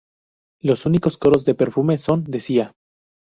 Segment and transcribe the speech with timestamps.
[0.61, 2.73] Los únicos coros de "Perfume" son de Sia.